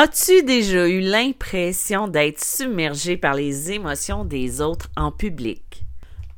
As-tu 0.00 0.44
déjà 0.44 0.88
eu 0.88 1.00
l'impression 1.00 2.06
d'être 2.06 2.40
submergé 2.40 3.16
par 3.16 3.34
les 3.34 3.72
émotions 3.72 4.24
des 4.24 4.60
autres 4.60 4.88
en 4.96 5.10
public? 5.10 5.82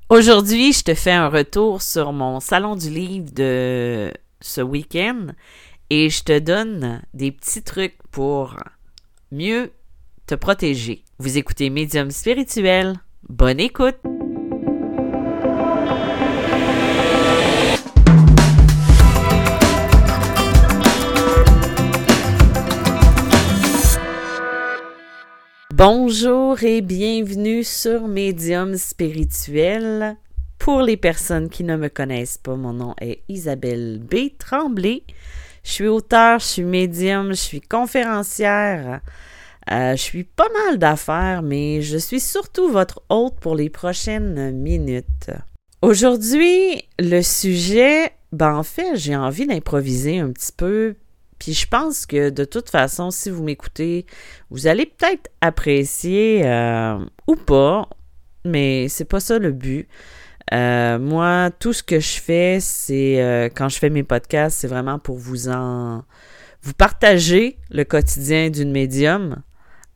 Aujourd'hui, 0.08 0.72
je 0.72 0.82
te 0.82 0.94
fais 0.94 1.12
un 1.12 1.28
retour 1.28 1.82
sur 1.82 2.14
mon 2.14 2.40
salon 2.40 2.74
du 2.74 2.88
livre 2.88 3.30
de 3.34 4.10
ce 4.40 4.62
week-end 4.62 5.26
et 5.90 6.08
je 6.08 6.22
te 6.22 6.38
donne 6.38 7.02
des 7.12 7.32
petits 7.32 7.62
trucs 7.62 7.98
pour 8.10 8.56
mieux 9.30 9.72
te 10.24 10.34
protéger. 10.34 11.04
Vous 11.18 11.36
écoutez 11.36 11.68
Médium 11.68 12.10
spirituel. 12.10 12.94
Bonne 13.28 13.60
écoute! 13.60 13.98
Bonjour 25.82 26.62
et 26.62 26.82
bienvenue 26.82 27.64
sur 27.64 28.06
Médium 28.06 28.76
spirituel. 28.76 30.18
Pour 30.58 30.82
les 30.82 30.98
personnes 30.98 31.48
qui 31.48 31.64
ne 31.64 31.74
me 31.74 31.88
connaissent 31.88 32.36
pas, 32.36 32.54
mon 32.54 32.74
nom 32.74 32.94
est 33.00 33.22
Isabelle 33.30 33.98
B. 33.98 34.36
Tremblay. 34.38 35.04
Je 35.64 35.70
suis 35.70 35.88
auteur, 35.88 36.40
je 36.40 36.44
suis 36.44 36.64
médium, 36.64 37.28
je 37.30 37.40
suis 37.40 37.62
conférencière. 37.62 39.00
Euh, 39.70 39.92
je 39.92 40.02
suis 40.02 40.24
pas 40.24 40.50
mal 40.66 40.78
d'affaires, 40.78 41.40
mais 41.40 41.80
je 41.80 41.96
suis 41.96 42.20
surtout 42.20 42.68
votre 42.68 43.02
hôte 43.08 43.40
pour 43.40 43.54
les 43.54 43.70
prochaines 43.70 44.52
minutes. 44.52 45.30
Aujourd'hui, 45.80 46.84
le 46.98 47.22
sujet, 47.22 48.12
ben 48.32 48.54
en 48.54 48.64
fait, 48.64 48.96
j'ai 48.96 49.16
envie 49.16 49.46
d'improviser 49.46 50.18
un 50.18 50.30
petit 50.30 50.52
peu 50.54 50.96
puis 51.40 51.54
je 51.54 51.66
pense 51.66 52.04
que 52.04 52.28
de 52.28 52.44
toute 52.44 52.68
façon, 52.68 53.10
si 53.10 53.30
vous 53.30 53.42
m'écoutez, 53.42 54.04
vous 54.50 54.66
allez 54.66 54.84
peut-être 54.84 55.30
apprécier 55.40 56.42
euh, 56.44 56.98
ou 57.26 57.34
pas, 57.34 57.88
mais 58.44 58.88
c'est 58.88 59.06
pas 59.06 59.20
ça 59.20 59.38
le 59.38 59.50
but. 59.50 59.88
Euh, 60.52 60.98
moi, 60.98 61.50
tout 61.58 61.72
ce 61.72 61.82
que 61.82 61.98
je 61.98 62.20
fais, 62.20 62.58
c'est 62.60 63.22
euh, 63.22 63.48
quand 63.48 63.70
je 63.70 63.78
fais 63.78 63.88
mes 63.88 64.02
podcasts, 64.02 64.58
c'est 64.58 64.68
vraiment 64.68 64.98
pour 64.98 65.16
vous 65.16 65.48
en 65.48 66.04
vous 66.62 66.74
partager 66.74 67.56
le 67.70 67.84
quotidien 67.84 68.50
d'une 68.50 68.70
médium, 68.70 69.42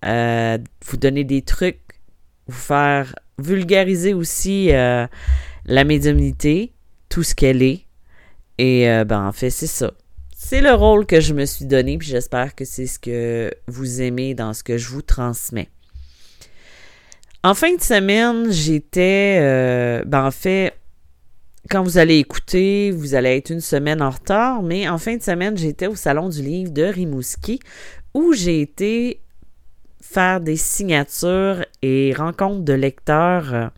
vous 0.03 0.97
donner 0.97 1.25
des 1.25 1.43
trucs, 1.43 2.01
vous 2.47 2.57
faire 2.57 3.15
vulgariser 3.39 4.15
aussi 4.15 4.69
la 4.69 5.85
médiumnité, 5.85 6.73
tout 7.11 7.23
ce 7.23 7.35
qu'elle 7.35 7.63
est. 7.63 7.85
Et 8.57 8.87
ben 9.05 9.27
en 9.27 9.33
fait, 9.33 9.51
c'est 9.51 9.67
ça. 9.67 9.93
C'est 10.47 10.61
le 10.61 10.75
rôle 10.75 11.07
que 11.07 11.23
je 11.23 11.33
me 11.33 11.47
suis 11.47 11.65
donné, 11.65 11.97
puis 11.97 12.07
j'espère 12.07 12.55
que 12.55 12.67
c'est 12.67 12.87
ce 12.87 12.99
que 12.99 13.51
vous 13.67 14.03
aimez 14.03 14.35
dans 14.35 14.53
ce 14.53 14.63
que 14.63 14.77
je 14.77 14.91
vous 14.91 15.01
transmets. 15.01 15.71
En 17.43 17.55
fin 17.55 17.75
de 17.75 17.81
semaine, 17.81 18.53
j'étais, 18.53 19.39
euh, 19.41 20.05
ben 20.05 20.27
en 20.27 20.31
fait, 20.31 20.75
quand 21.71 21.83
vous 21.83 21.97
allez 21.97 22.19
écouter, 22.19 22.91
vous 22.91 23.15
allez 23.15 23.39
être 23.39 23.49
une 23.49 23.63
semaine 23.63 24.03
en 24.03 24.11
retard, 24.11 24.63
mais 24.63 24.87
en 24.87 24.99
fin 24.99 25.17
de 25.17 25.23
semaine, 25.23 25.57
j'étais 25.57 25.87
au 25.87 25.95
Salon 25.95 26.29
du 26.29 26.43
Livre 26.43 26.73
de 26.73 26.83
Rimouski 26.83 27.59
où 28.13 28.35
j'ai 28.35 28.61
été 28.61 29.23
faire 30.03 30.43
des 30.43 30.57
signatures 30.57 31.65
et 31.81 32.13
rencontres 32.13 32.65
de 32.65 32.75
lecteurs 32.75 33.71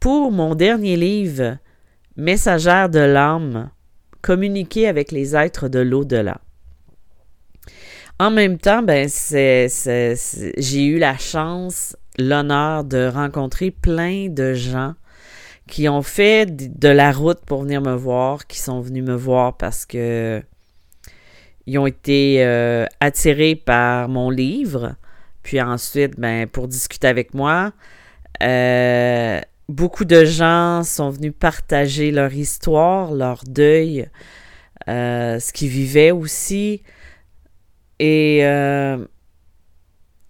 pour 0.00 0.32
mon 0.32 0.56
dernier 0.56 0.96
livre, 0.96 1.58
Messagère 2.16 2.88
de 2.88 2.98
l'âme, 2.98 3.70
communiquer 4.28 4.86
avec 4.88 5.10
les 5.10 5.34
êtres 5.34 5.68
de 5.68 5.78
l'au-delà. 5.78 6.42
En 8.18 8.30
même 8.30 8.58
temps, 8.58 8.82
ben, 8.82 9.08
j'ai 9.08 10.84
eu 10.84 10.98
la 10.98 11.16
chance, 11.16 11.96
l'honneur 12.18 12.84
de 12.84 13.08
rencontrer 13.08 13.70
plein 13.70 14.28
de 14.28 14.52
gens 14.52 14.92
qui 15.66 15.88
ont 15.88 16.02
fait 16.02 16.44
de 16.78 16.88
la 16.88 17.10
route 17.10 17.40
pour 17.46 17.62
venir 17.62 17.80
me 17.80 17.94
voir, 17.94 18.46
qui 18.46 18.58
sont 18.58 18.82
venus 18.82 19.02
me 19.02 19.14
voir 19.14 19.56
parce 19.56 19.86
que 19.86 20.42
ils 21.66 21.78
ont 21.78 21.86
été 21.86 22.44
euh, 22.44 22.84
attirés 23.00 23.54
par 23.54 24.10
mon 24.10 24.28
livre, 24.28 24.94
puis 25.42 25.58
ensuite, 25.58 26.20
ben, 26.20 26.46
pour 26.46 26.68
discuter 26.68 27.06
avec 27.06 27.32
moi. 27.32 27.72
Euh, 28.42 29.40
beaucoup 29.68 30.04
de 30.04 30.24
gens 30.24 30.82
sont 30.82 31.10
venus 31.10 31.32
partager 31.38 32.10
leur 32.10 32.32
histoire, 32.32 33.12
leur 33.12 33.44
deuil, 33.44 34.08
euh, 34.88 35.38
ce 35.38 35.52
qu'ils 35.52 35.68
vivaient 35.68 36.10
aussi. 36.10 36.82
Et 37.98 38.40
euh, 38.44 39.04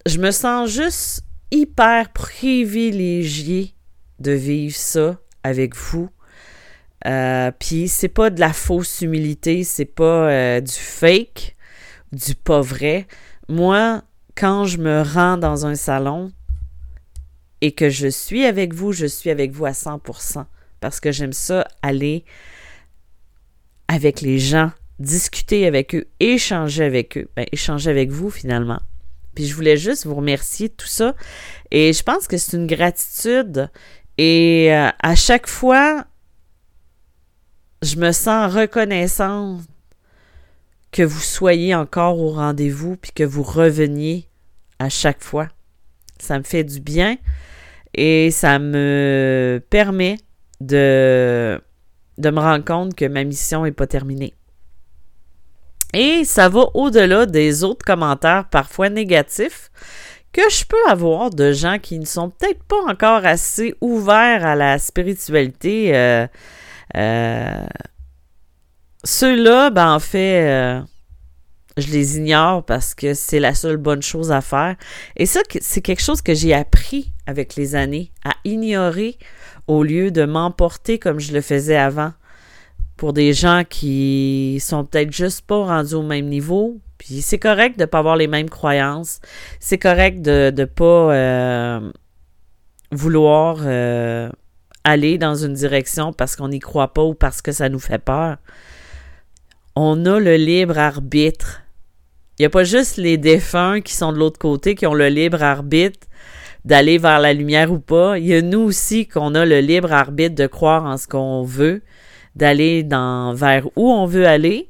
je 0.06 0.18
me 0.18 0.30
sens 0.30 0.70
juste 0.70 1.22
hyper 1.50 2.12
privilégiée 2.12 3.74
de 4.18 4.32
vivre 4.32 4.76
ça 4.76 5.18
avec 5.42 5.76
vous. 5.76 6.08
Euh, 7.06 7.52
Puis 7.58 7.88
c'est 7.88 8.08
pas 8.08 8.30
de 8.30 8.40
la 8.40 8.52
fausse 8.52 9.02
humilité, 9.02 9.62
c'est 9.62 9.84
pas 9.84 10.30
euh, 10.30 10.60
du 10.60 10.72
fake, 10.72 11.56
du 12.12 12.34
pas 12.34 12.60
vrai. 12.60 13.06
Moi, 13.48 14.02
quand 14.34 14.64
je 14.64 14.78
me 14.78 15.02
rends 15.02 15.36
dans 15.36 15.66
un 15.66 15.74
salon, 15.74 16.32
et 17.60 17.72
que 17.72 17.90
je 17.90 18.08
suis 18.08 18.44
avec 18.44 18.74
vous, 18.74 18.92
je 18.92 19.06
suis 19.06 19.30
avec 19.30 19.52
vous 19.52 19.66
à 19.66 19.72
100% 19.72 20.44
parce 20.80 21.00
que 21.00 21.12
j'aime 21.12 21.32
ça 21.32 21.66
aller 21.82 22.24
avec 23.88 24.20
les 24.20 24.38
gens, 24.38 24.70
discuter 24.98 25.66
avec 25.66 25.94
eux, 25.94 26.06
échanger 26.20 26.84
avec 26.84 27.16
eux, 27.18 27.28
ben, 27.36 27.46
échanger 27.52 27.90
avec 27.90 28.10
vous 28.10 28.30
finalement. 28.30 28.80
Puis 29.34 29.46
je 29.46 29.54
voulais 29.54 29.76
juste 29.76 30.06
vous 30.06 30.14
remercier 30.14 30.68
de 30.68 30.74
tout 30.74 30.86
ça 30.86 31.14
et 31.70 31.92
je 31.92 32.02
pense 32.02 32.26
que 32.26 32.36
c'est 32.36 32.56
une 32.56 32.66
gratitude 32.66 33.70
et 34.18 34.74
euh, 34.74 34.88
à 35.00 35.14
chaque 35.14 35.46
fois, 35.46 36.04
je 37.82 37.96
me 37.96 38.10
sens 38.12 38.52
reconnaissante 38.52 39.62
que 40.90 41.02
vous 41.02 41.20
soyez 41.20 41.74
encore 41.74 42.18
au 42.18 42.30
rendez-vous 42.30 42.96
puis 42.96 43.12
que 43.12 43.24
vous 43.24 43.42
reveniez 43.42 44.28
à 44.78 44.88
chaque 44.88 45.22
fois. 45.22 45.48
Ça 46.18 46.38
me 46.38 46.44
fait 46.44 46.64
du 46.64 46.80
bien 46.80 47.16
et 47.94 48.30
ça 48.30 48.58
me 48.58 49.62
permet 49.70 50.16
de, 50.60 51.60
de 52.18 52.30
me 52.30 52.40
rendre 52.40 52.64
compte 52.64 52.94
que 52.94 53.04
ma 53.04 53.24
mission 53.24 53.64
n'est 53.64 53.72
pas 53.72 53.86
terminée. 53.86 54.34
Et 55.94 56.24
ça 56.24 56.48
va 56.48 56.66
au-delà 56.74 57.26
des 57.26 57.64
autres 57.64 57.84
commentaires 57.84 58.48
parfois 58.50 58.90
négatifs 58.90 59.70
que 60.32 60.42
je 60.50 60.64
peux 60.64 60.88
avoir 60.88 61.30
de 61.30 61.52
gens 61.52 61.78
qui 61.78 61.98
ne 61.98 62.04
sont 62.04 62.30
peut-être 62.30 62.62
pas 62.64 62.82
encore 62.86 63.24
assez 63.24 63.74
ouverts 63.80 64.44
à 64.44 64.54
la 64.54 64.78
spiritualité. 64.78 65.96
Euh, 65.96 66.26
euh, 66.96 67.66
ceux-là, 69.04 69.70
ben 69.70 69.94
en 69.94 70.00
fait, 70.00 70.46
euh, 70.46 70.80
je 71.80 71.90
les 71.90 72.18
ignore 72.18 72.64
parce 72.64 72.94
que 72.94 73.14
c'est 73.14 73.40
la 73.40 73.54
seule 73.54 73.76
bonne 73.76 74.02
chose 74.02 74.32
à 74.32 74.40
faire. 74.40 74.76
Et 75.16 75.26
ça, 75.26 75.40
c'est 75.60 75.80
quelque 75.80 76.02
chose 76.02 76.22
que 76.22 76.34
j'ai 76.34 76.54
appris 76.54 77.12
avec 77.26 77.56
les 77.56 77.74
années, 77.74 78.12
à 78.24 78.34
ignorer 78.44 79.18
au 79.66 79.82
lieu 79.82 80.10
de 80.10 80.24
m'emporter 80.24 80.98
comme 80.98 81.20
je 81.20 81.32
le 81.32 81.40
faisais 81.40 81.76
avant. 81.76 82.12
Pour 82.96 83.12
des 83.12 83.32
gens 83.32 83.62
qui 83.68 84.58
sont 84.60 84.84
peut-être 84.84 85.12
juste 85.12 85.42
pas 85.42 85.64
rendus 85.64 85.94
au 85.94 86.02
même 86.02 86.26
niveau, 86.26 86.80
puis 86.98 87.22
c'est 87.22 87.38
correct 87.38 87.78
de 87.78 87.84
ne 87.84 87.86
pas 87.86 88.00
avoir 88.00 88.16
les 88.16 88.26
mêmes 88.26 88.50
croyances. 88.50 89.20
C'est 89.60 89.78
correct 89.78 90.20
de 90.20 90.52
ne 90.56 90.64
pas 90.64 91.12
euh, 91.14 91.92
vouloir 92.90 93.58
euh, 93.60 94.28
aller 94.82 95.16
dans 95.16 95.36
une 95.36 95.54
direction 95.54 96.12
parce 96.12 96.34
qu'on 96.34 96.48
n'y 96.48 96.58
croit 96.58 96.92
pas 96.92 97.04
ou 97.04 97.14
parce 97.14 97.40
que 97.40 97.52
ça 97.52 97.68
nous 97.68 97.78
fait 97.78 97.98
peur. 97.98 98.38
On 99.76 100.06
a 100.06 100.18
le 100.18 100.34
libre 100.34 100.76
arbitre 100.76 101.62
il 102.38 102.42
n'y 102.42 102.46
a 102.46 102.50
pas 102.50 102.64
juste 102.64 102.98
les 102.98 103.16
défunts 103.18 103.80
qui 103.80 103.94
sont 103.94 104.12
de 104.12 104.18
l'autre 104.18 104.38
côté, 104.38 104.76
qui 104.76 104.86
ont 104.86 104.94
le 104.94 105.08
libre 105.08 105.42
arbitre 105.42 106.06
d'aller 106.64 106.98
vers 106.98 107.18
la 107.18 107.32
lumière 107.32 107.72
ou 107.72 107.80
pas. 107.80 108.18
Il 108.18 108.26
y 108.26 108.34
a 108.34 108.42
nous 108.42 108.60
aussi 108.60 109.08
qu'on 109.08 109.34
a 109.34 109.44
le 109.44 109.60
libre 109.60 109.92
arbitre 109.92 110.36
de 110.36 110.46
croire 110.46 110.84
en 110.84 110.96
ce 110.96 111.08
qu'on 111.08 111.42
veut, 111.42 111.82
d'aller 112.36 112.86
vers 113.34 113.66
où 113.74 113.90
on 113.90 114.06
veut 114.06 114.26
aller 114.26 114.68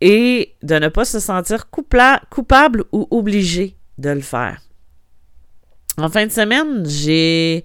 et 0.00 0.54
de 0.62 0.74
ne 0.76 0.88
pas 0.88 1.04
se 1.04 1.20
sentir 1.20 1.70
coupable 1.70 2.84
ou 2.90 3.06
obligé 3.10 3.76
de 3.98 4.10
le 4.10 4.20
faire. 4.20 4.60
En 5.98 6.08
fin 6.08 6.26
de 6.26 6.32
semaine, 6.32 6.84
j'ai 6.86 7.64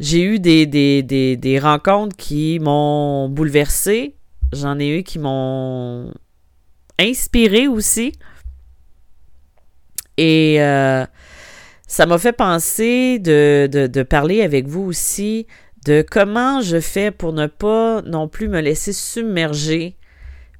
eu 0.00 0.38
des, 0.38 0.66
des 0.66 1.58
rencontres 1.58 2.16
qui 2.16 2.58
m'ont 2.60 3.28
bouleversé. 3.30 4.16
J'en 4.52 4.78
ai 4.78 4.98
eu 4.98 5.02
qui 5.02 5.18
m'ont 5.18 6.12
inspiré 7.00 7.68
aussi. 7.68 8.12
Et 10.16 10.62
euh, 10.62 11.04
ça 11.86 12.06
m'a 12.06 12.18
fait 12.18 12.32
penser 12.32 13.18
de, 13.18 14.02
parler 14.02 14.42
avec 14.42 14.66
vous 14.66 14.82
aussi 14.82 15.46
de 15.84 16.04
comment 16.08 16.60
je 16.60 16.80
fais 16.80 17.10
pour 17.10 17.32
ne 17.32 17.46
pas 17.46 18.02
non 18.02 18.28
plus 18.28 18.48
me 18.48 18.60
laisser 18.60 18.92
submerger 18.92 19.96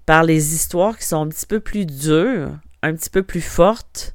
par 0.04 0.24
les 0.24 0.54
histoires 0.54 0.98
qui 0.98 1.06
sont 1.06 1.22
un 1.22 1.28
petit 1.28 1.46
peu 1.46 1.60
plus 1.60 1.86
dures 1.86 2.50
un 2.82 2.94
petit 2.94 3.10
peu 3.10 3.22
plus 3.22 3.40
forte. 3.40 4.14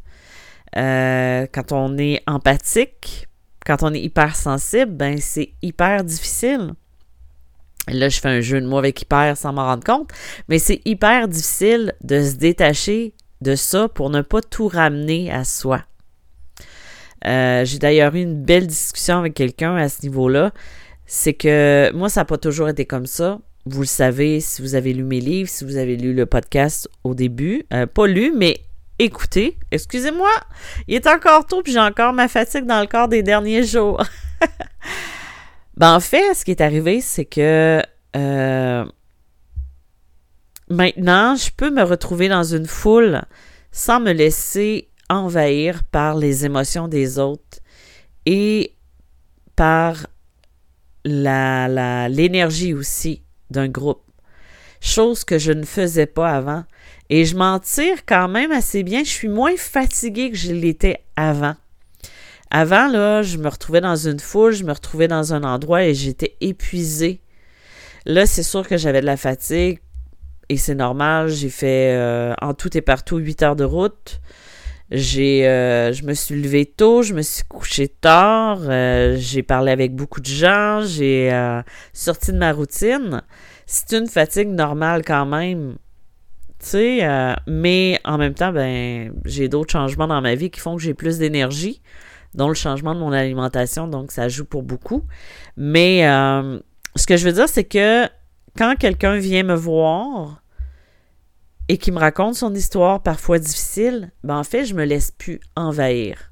Euh, 0.75 1.48
quand 1.51 1.72
on 1.72 1.98
est 1.98 2.22
empathique, 2.28 3.28
quand 3.66 3.83
on 3.83 3.94
est 3.94 4.01
hypersensible, 4.01 4.92
ben 4.92 5.18
c'est 5.19 5.54
hyper 5.62 6.04
difficile. 6.04 6.74
Là, 7.88 8.10
je 8.10 8.19
fais 8.19 8.28
un 8.28 8.42
jeu 8.42 8.60
de 8.60 8.68
mots 8.68 8.78
avec 8.78 9.01
hyper 9.01 9.38
sans 9.38 9.54
m'en 9.54 9.66
rendre 9.66 9.83
compte, 9.83 10.10
mais 10.50 10.60
c'est 10.60 10.81
hyper 10.83 11.30
difficile 11.30 11.94
de 12.04 12.22
se 12.22 12.36
détacher 12.36 13.13
de 13.42 13.56
ça 13.56 13.88
pour 13.88 14.10
ne 14.10 14.22
pas 14.22 14.42
tout 14.42 14.68
ramener 14.68 15.31
à 15.31 15.44
soi. 15.44 15.84
Euh, 17.25 17.66
j'ai 17.66 17.80
d'ailleurs 17.80 18.16
eu 18.16 18.22
une 18.22 18.44
belle 18.44 18.68
discussion 18.68 19.19
avec 19.19 19.34
quelqu'un 19.34 19.75
à 19.75 19.89
ce 19.89 20.04
niveau-là. 20.04 20.51
C'est 21.06 21.34
que 21.34 21.92
moi, 21.94 22.10
ça 22.10 22.22
n'a 22.22 22.25
pas 22.25 22.38
toujours 22.38 22.69
été 22.69 22.86
comme 22.86 23.06
ça. 23.06 23.39
Vous 23.66 23.81
le 23.81 23.88
savez 23.88 24.39
si 24.39 24.62
vous 24.62 24.75
avez 24.75 24.94
lu 24.94 25.04
mes 25.04 25.19
livres, 25.19 25.50
si 25.50 25.66
vous 25.66 25.78
avez 25.78 25.98
lu 25.98 26.13
le 26.13 26.25
podcast 26.25 26.89
au 27.04 27.16
début. 27.16 27.63
Euh, 27.74 27.86
pas 27.86 28.07
lu, 28.07 28.34
mais 28.36 28.62
écouté. 29.00 29.57
Excusez-moi, 29.72 30.30
il 30.88 30.95
est 30.95 31.07
encore 31.07 31.45
tôt 31.45 31.62
puis 31.62 31.74
j'ai 31.74 31.80
encore 31.80 32.13
ma 32.13 32.28
fatigue 32.28 32.66
dans 32.66 32.81
le 32.81 32.88
corps 32.88 33.07
des 33.07 33.24
derniers 33.24 33.63
jours. 33.63 34.04
ben, 35.78 35.95
en 35.95 36.00
fait, 36.00 36.33
ce 36.33 36.45
qui 36.45 36.51
est 36.51 36.62
arrivé, 36.62 37.01
c'est 37.01 37.25
que 37.25 37.81
euh, 38.16 38.86
maintenant, 40.69 41.36
je 41.36 41.50
peux 41.56 41.69
me 41.69 41.84
retrouver 41.84 42.30
dans 42.30 42.44
une 42.44 42.68
foule 42.68 43.22
sans 43.72 44.00
me 44.00 44.12
laisser 44.12 44.90
envahir 45.10 45.84
par 45.84 46.16
les 46.16 46.46
émotions 46.46 46.88
des 46.88 47.19
autres 47.19 47.60
et 48.25 48.74
par 49.56 50.08
l'énergie 51.06 52.74
aussi 52.74 53.24
d'un 53.50 53.69
groupe. 53.69 54.04
Chose 54.81 55.24
que 55.24 55.38
je 55.38 55.52
ne 55.52 55.64
faisais 55.64 56.06
pas 56.06 56.31
avant. 56.31 56.64
Et 57.10 57.25
je 57.25 57.38
m'en 57.38 57.60
tire 57.60 58.06
quand 58.06 58.28
même 58.28 58.52
assez 58.52 58.84
bien. 58.84 59.04
Je 59.04 59.10
suis 59.10 59.30
moins 59.30 59.56
fatiguée 59.56 60.30
que 60.30 60.38
je 60.38 60.52
l'étais 60.52 61.04
avant. 61.16 61.56
Avant, 62.52 62.88
là, 62.88 63.24
je 63.24 63.38
me 63.38 63.48
retrouvais 63.48 63.81
dans 63.81 63.96
une 63.96 64.19
foule, 64.19 64.54
je 64.54 64.64
me 64.64 64.72
retrouvais 64.72 65.08
dans 65.08 65.34
un 65.34 65.44
endroit 65.44 65.84
et 65.84 65.94
j'étais 65.94 66.36
épuisée. 66.42 67.22
Là, 68.06 68.25
c'est 68.25 68.44
sûr 68.44 68.68
que 68.68 68.78
j'avais 68.78 69.02
de 69.02 69.06
la 69.06 69.18
fatigue 69.18 69.80
et 70.49 70.57
c'est 70.57 70.75
normal. 70.75 71.29
J'ai 71.29 71.49
fait 71.49 71.94
euh, 71.95 72.33
en 72.41 72.53
tout 72.53 72.75
et 72.77 72.81
partout 72.81 73.17
8 73.17 73.44
heures 73.44 73.55
de 73.55 73.63
route. 73.63 74.21
J'ai, 74.89 75.45
euh, 75.45 75.91
je 75.91 76.05
me 76.05 76.13
suis 76.13 76.41
levé 76.41 76.65
tôt, 76.65 77.01
je 77.01 77.13
me 77.13 77.21
suis 77.21 77.44
couché 77.44 77.89
tard, 77.89 78.59
euh, 78.63 79.17
j'ai 79.19 79.44
parlé 79.44 79.73
avec 79.73 79.94
beaucoup 79.94 80.21
de 80.21 80.27
gens, 80.27 80.81
j'ai 80.85 81.29
euh, 81.33 81.61
sorti 81.91 82.31
de 82.31 82.38
ma 82.38 82.53
routine. 82.53 83.21
C'est 83.65 83.97
une 83.97 84.07
fatigue 84.07 84.47
normale 84.47 85.03
quand 85.03 85.25
même, 85.25 85.75
tu 86.59 86.67
sais, 86.67 87.35
mais 87.47 87.99
en 88.05 88.17
même 88.17 88.33
temps, 88.33 88.53
ben, 88.53 89.11
j'ai 89.25 89.49
d'autres 89.49 89.73
changements 89.73 90.07
dans 90.07 90.21
ma 90.21 90.35
vie 90.35 90.49
qui 90.49 90.61
font 90.61 90.77
que 90.77 90.81
j'ai 90.81 90.94
plus 90.94 91.17
d'énergie, 91.17 91.81
dont 92.33 92.47
le 92.47 92.53
changement 92.53 92.95
de 92.95 93.01
mon 93.01 93.11
alimentation, 93.11 93.89
donc 93.89 94.13
ça 94.13 94.29
joue 94.29 94.45
pour 94.45 94.63
beaucoup. 94.63 95.03
Mais 95.57 96.03
ce 96.95 97.05
que 97.05 97.17
je 97.17 97.25
veux 97.25 97.33
dire, 97.33 97.49
c'est 97.49 97.65
que 97.65 98.07
quand 98.57 98.75
quelqu'un 98.77 99.18
vient 99.18 99.44
me 99.44 99.56
voir, 99.56 100.42
et 101.69 101.77
qui 101.77 101.92
me 101.92 102.00
raconte 102.00 102.36
son 102.36 102.54
histoire 102.56 103.04
parfois 103.04 103.39
difficile, 103.39 104.12
ben 104.24 104.38
en 104.38 104.44
fait, 104.44 104.65
je 104.65 104.74
me 104.74 104.86
laisse 104.86 105.12
plus 105.12 105.39
envahir. 105.56 106.31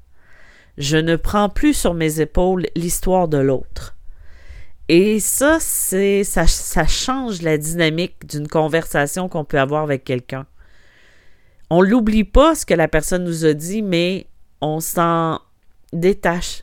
Je 0.78 0.96
ne 0.96 1.16
prends 1.16 1.48
plus 1.48 1.74
sur 1.74 1.94
mes 1.94 2.20
épaules 2.20 2.66
l'histoire 2.74 3.28
de 3.28 3.38
l'autre. 3.38 3.96
Et 4.88 5.20
ça, 5.20 5.58
c'est 5.60 6.22
ça, 6.22 6.46
change 6.86 7.42
la 7.42 7.58
dynamique 7.58 8.26
d'une 8.26 8.46
conversation 8.46 9.28
qu'on 9.28 9.44
peut 9.44 9.58
avoir 9.58 9.82
avec 9.82 10.04
quelqu'un. 10.04 10.46
On 11.70 11.82
l'oublie 11.82 12.24
pas 12.24 12.54
ce 12.54 12.64
que 12.64 12.74
la 12.74 12.86
personne 12.86 13.24
nous 13.24 13.44
a 13.44 13.52
dit, 13.52 13.82
mais 13.82 14.28
on 14.60 14.78
s'en 14.80 15.40
détache. 15.92 16.62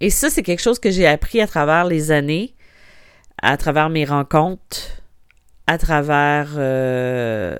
Et 0.00 0.08
ça, 0.08 0.30
c'est 0.30 0.42
quelque 0.42 0.62
chose 0.62 0.78
que 0.78 0.90
j'ai 0.90 1.06
appris 1.06 1.40
à 1.40 1.46
travers 1.46 1.84
les 1.84 2.10
années, 2.10 2.55
à 3.42 3.56
travers 3.56 3.90
mes 3.90 4.04
rencontres, 4.04 5.02
à 5.66 5.78
travers 5.78 6.50
euh, 6.56 7.56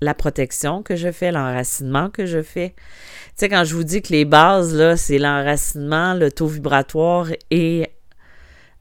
la 0.00 0.14
protection 0.14 0.82
que 0.82 0.96
je 0.96 1.12
fais, 1.12 1.32
l'enracinement 1.32 2.10
que 2.10 2.26
je 2.26 2.42
fais. 2.42 2.74
Tu 2.76 3.32
sais, 3.36 3.48
quand 3.48 3.64
je 3.64 3.74
vous 3.74 3.84
dis 3.84 4.02
que 4.02 4.12
les 4.12 4.24
bases, 4.24 4.74
là, 4.74 4.96
c'est 4.96 5.18
l'enracinement, 5.18 6.14
le 6.14 6.30
taux 6.30 6.46
vibratoire 6.46 7.28
et 7.50 7.90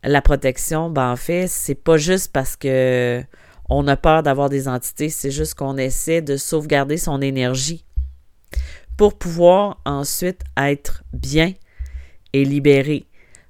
la 0.03 0.21
protection, 0.21 0.89
ben 0.89 1.11
en 1.11 1.15
fait, 1.15 1.47
c'est 1.47 1.75
pas 1.75 1.97
juste 1.97 2.31
parce 2.31 2.55
que 2.55 3.21
on 3.69 3.87
a 3.87 3.95
peur 3.95 4.23
d'avoir 4.23 4.49
des 4.49 4.67
entités, 4.67 5.09
c'est 5.09 5.29
juste 5.29 5.53
qu'on 5.53 5.77
essaie 5.77 6.21
de 6.21 6.37
sauvegarder 6.37 6.97
son 6.97 7.21
énergie 7.21 7.85
pour 8.97 9.17
pouvoir 9.17 9.79
ensuite 9.85 10.41
être 10.57 11.03
bien 11.13 11.53
et 12.33 12.43
libéré 12.45 13.05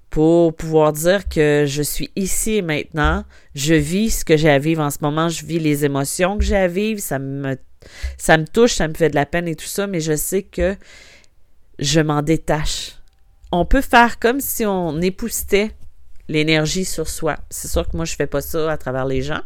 pour 0.10 0.56
pouvoir 0.56 0.94
dire 0.94 1.30
que 1.30 1.66
je 1.68 1.82
suis 1.82 2.12
ici 2.16 2.56
et 2.56 2.62
maintenant, 2.62 3.26
je 3.54 3.76
vis 3.76 4.20
ce 4.20 4.26
que 4.26 4.38
j'ai 4.38 4.50
à 4.50 4.60
vivre 4.60 4.82
en 4.82 4.90
ce 4.90 4.98
moment, 5.02 5.30
je 5.30 5.46
vis 5.46 5.60
les 5.60 5.86
émotions 5.86 6.38
que 6.38 6.44
j'ai 6.44 6.56
à 6.56 6.68
vivre, 6.68 7.00
ça 7.00 7.20
me, 7.20 7.56
touche, 8.52 8.74
ça 8.74 8.88
me 8.88 8.94
fait 8.94 9.10
de 9.10 9.16
la 9.16 9.26
peine 9.26 9.48
et 9.48 9.56
tout 9.56 9.66
ça, 9.66 9.86
mais 9.86 10.00
je 10.00 10.16
sais 10.16 10.44
que 10.44 10.76
je 11.78 12.00
m'en 12.02 12.22
détache. 12.22 12.96
On 13.52 13.66
peut 13.66 13.82
faire 13.82 14.20
comme 14.20 14.40
si 14.40 14.66
on 14.66 15.00
époustait 15.02 15.72
l'énergie 16.28 16.86
sur 16.86 17.08
soi. 17.08 17.38
C'est 17.50 17.68
sûr 17.68 17.88
que 17.88 17.96
moi, 17.96 18.06
je 18.06 18.16
fais 18.16 18.28
pas 18.28 18.42
ça 18.42 18.72
à 18.72 18.78
travers 18.78 19.06
les 19.06 19.22
gens. 19.22 19.42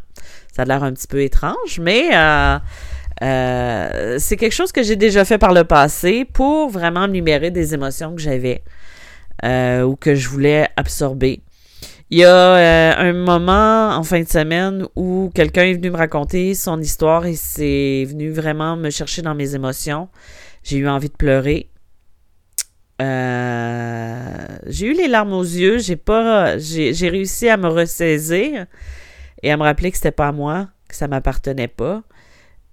Ça 0.53 0.63
a 0.63 0.65
l'air 0.65 0.83
un 0.83 0.93
petit 0.93 1.07
peu 1.07 1.21
étrange, 1.21 1.79
mais 1.79 2.09
euh, 2.13 2.57
euh, 3.21 4.17
c'est 4.19 4.37
quelque 4.37 4.53
chose 4.53 4.71
que 4.71 4.83
j'ai 4.83 4.95
déjà 4.95 5.23
fait 5.25 5.37
par 5.37 5.53
le 5.53 5.63
passé 5.63 6.25
pour 6.25 6.69
vraiment 6.69 7.07
me 7.07 7.13
libérer 7.13 7.51
des 7.51 7.73
émotions 7.73 8.15
que 8.15 8.21
j'avais. 8.21 8.63
Euh, 9.43 9.83
ou 9.83 9.95
que 9.95 10.15
je 10.15 10.29
voulais 10.29 10.69
absorber. 10.77 11.41
Il 12.09 12.19
y 12.19 12.23
a 12.23 12.29
euh, 12.29 12.93
un 12.95 13.13
moment 13.13 13.89
en 13.89 14.03
fin 14.03 14.21
de 14.21 14.27
semaine 14.27 14.85
où 14.95 15.31
quelqu'un 15.33 15.63
est 15.63 15.73
venu 15.73 15.89
me 15.89 15.97
raconter 15.97 16.53
son 16.53 16.79
histoire 16.79 17.25
et 17.25 17.35
c'est 17.35 18.05
venu 18.07 18.29
vraiment 18.29 18.77
me 18.77 18.89
chercher 18.89 19.21
dans 19.21 19.35
mes 19.35 19.55
émotions. 19.55 20.07
J'ai 20.63 20.77
eu 20.77 20.87
envie 20.87 21.09
de 21.09 21.15
pleurer. 21.15 21.69
Euh, 23.01 24.47
j'ai 24.67 24.87
eu 24.87 24.93
les 24.93 25.07
larmes 25.07 25.33
aux 25.33 25.43
yeux. 25.43 25.79
J'ai 25.79 25.97
pas, 25.97 26.57
j'ai 26.57 27.09
réussi 27.09 27.49
à 27.49 27.57
me 27.57 27.67
ressaisir 27.67 28.67
et 29.41 29.51
à 29.51 29.57
me 29.57 29.63
rappeler 29.63 29.91
que 29.91 29.97
c'était 29.97 30.11
pas 30.11 30.31
moi, 30.31 30.69
que 30.87 30.95
ça 30.95 31.07
m'appartenait 31.07 31.67
pas. 31.67 32.03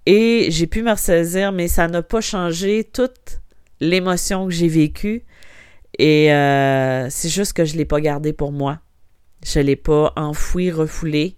Et 0.05 0.47
j'ai 0.51 0.67
pu 0.67 0.83
me 0.83 0.91
ressaisir, 0.91 1.51
mais 1.51 1.67
ça 1.67 1.87
n'a 1.87 2.01
pas 2.01 2.21
changé 2.21 2.83
toute 2.85 3.41
l'émotion 3.81 4.45
que 4.45 4.53
j'ai 4.53 4.69
vécue. 4.69 5.23
Et 5.97 6.33
euh, 6.33 7.09
c'est 7.09 7.29
juste 7.29 7.53
que 7.53 7.65
je 7.65 7.73
ne 7.73 7.79
l'ai 7.79 7.85
pas 7.85 8.01
gardé 8.01 8.33
pour 8.33 8.51
moi. 8.51 8.79
Je 9.45 9.59
ne 9.59 9.65
l'ai 9.65 9.75
pas 9.75 10.13
enfoui, 10.15 10.71
refoulé 10.71 11.35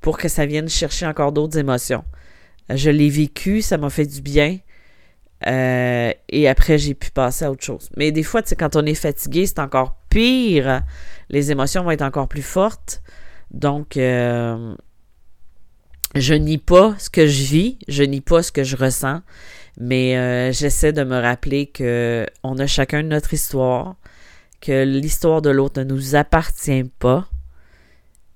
pour 0.00 0.18
que 0.18 0.28
ça 0.28 0.46
vienne 0.46 0.68
chercher 0.68 1.06
encore 1.06 1.32
d'autres 1.32 1.58
émotions. 1.58 2.04
Je 2.68 2.90
l'ai 2.90 3.08
vécu, 3.08 3.62
ça 3.62 3.78
m'a 3.78 3.90
fait 3.90 4.06
du 4.06 4.20
bien. 4.20 4.58
Euh, 5.46 6.12
et 6.28 6.48
après, 6.48 6.78
j'ai 6.78 6.94
pu 6.94 7.10
passer 7.10 7.44
à 7.44 7.50
autre 7.50 7.64
chose. 7.64 7.90
Mais 7.96 8.12
des 8.12 8.22
fois, 8.22 8.42
quand 8.42 8.76
on 8.76 8.86
est 8.86 8.94
fatigué, 8.94 9.46
c'est 9.46 9.58
encore 9.58 9.98
pire. 10.08 10.82
Les 11.28 11.50
émotions 11.50 11.84
vont 11.84 11.90
être 11.90 12.02
encore 12.02 12.28
plus 12.28 12.42
fortes. 12.42 13.02
Donc, 13.50 13.96
euh, 13.96 14.74
je 16.14 16.34
nie 16.34 16.58
pas 16.58 16.94
ce 16.98 17.10
que 17.10 17.26
je 17.26 17.44
vis, 17.44 17.78
je 17.88 18.02
nie 18.02 18.20
pas 18.20 18.42
ce 18.42 18.52
que 18.52 18.64
je 18.64 18.76
ressens. 18.76 19.20
Mais 19.78 20.16
euh, 20.16 20.52
j'essaie 20.52 20.92
de 20.92 21.04
me 21.04 21.20
rappeler 21.20 21.66
que 21.66 22.26
on 22.42 22.58
a 22.58 22.66
chacun 22.66 23.02
notre 23.02 23.34
histoire, 23.34 23.96
que 24.60 24.84
l'histoire 24.84 25.42
de 25.42 25.50
l'autre 25.50 25.80
ne 25.80 25.84
nous 25.84 26.14
appartient 26.14 26.84
pas 26.98 27.28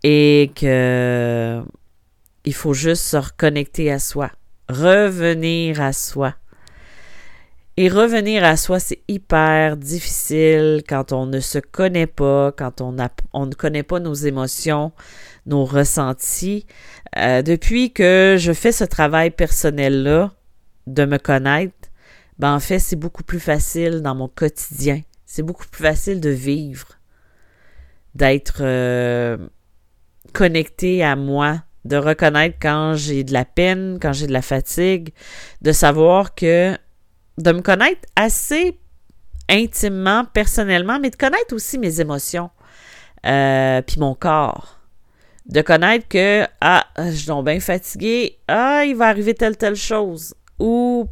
et 0.02 0.50
que 0.54 1.62
il 2.45 2.54
faut 2.54 2.75
juste 2.75 3.02
se 3.02 3.16
reconnecter 3.16 3.90
à 3.92 3.99
soi, 3.99 4.30
revenir 4.68 5.80
à 5.80 5.92
soi. 5.92 6.35
Et 7.76 7.88
revenir 7.88 8.42
à 8.42 8.57
soi, 8.57 8.80
c'est 8.80 9.02
hyper 9.07 9.76
difficile 9.76 10.83
quand 10.88 11.12
on 11.12 11.26
ne 11.26 11.38
se 11.38 11.61
connaît 11.61 12.09
pas, 12.09 12.50
quand 12.50 12.80
on, 12.80 12.90
ne 12.90 13.54
connaît 13.54 13.85
pas 13.85 14.00
nos 14.00 14.14
émotions, 14.14 14.90
nos 15.47 15.64
ressentis. 15.64 16.66
Euh, 17.16 17.42
depuis 17.42 17.92
que 17.92 18.35
je 18.37 18.52
fais 18.52 18.73
ce 18.73 18.83
travail 18.83 19.30
personnel-là, 19.30 20.33
de 20.95 21.04
me 21.04 21.18
connaître, 21.18 21.88
ben 22.38 22.54
en 22.54 22.61
fait, 22.61 22.78
c'est 22.78 22.97
beaucoup 22.97 23.23
plus 23.23 23.40
facile 23.40 24.00
dans 24.00 24.14
mon 24.14 24.28
quotidien. 24.28 25.02
C'est 25.26 25.42
beaucoup 25.42 25.66
plus 25.66 25.83
facile 25.83 26.21
de 26.21 26.30
vivre, 26.30 26.88
d'être 28.14 28.59
euh, 28.61 29.37
connecté 30.33 31.04
à 31.04 31.16
moi, 31.16 31.62
de 31.85 31.97
reconnaître 31.97 32.57
quand 32.61 32.95
j'ai 32.95 33.25
de 33.25 33.33
la 33.33 33.45
peine, 33.45 33.99
quand 34.00 34.12
j'ai 34.12 34.26
de 34.26 34.33
la 34.33 34.42
fatigue, 34.42 35.12
de 35.62 35.73
savoir 35.73 36.35
que, 36.35 36.76
de 37.38 37.52
me 37.52 37.61
connaître 37.61 38.09
assez 38.16 38.78
intimement, 39.49 40.25
personnellement, 40.25 40.99
mais 41.00 41.11
de 41.11 41.16
connaître 41.16 41.54
aussi 41.54 41.78
mes 41.78 42.00
émotions, 42.00 42.50
euh, 43.26 43.83
puis 43.83 43.99
mon 43.99 44.14
corps. 44.14 44.78
De 45.47 45.62
connaître 45.62 46.07
que, 46.09 46.47
ah, 46.61 46.87
je 46.99 47.11
suis 47.11 47.42
bien 47.42 47.61
fatiguée, 47.61 48.38
ah, 48.49 48.85
il 48.87 48.97
va 48.97 49.07
arriver 49.07 49.35
telle, 49.35 49.57
telle 49.57 49.76
chose 49.76 50.35
ou 50.59 51.09